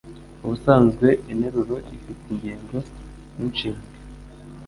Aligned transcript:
Ubusanzwe 0.43 1.07
interuro 1.31 1.75
ifite 1.95 2.23
ingingo 2.31 2.77
ninshinga. 3.35 3.89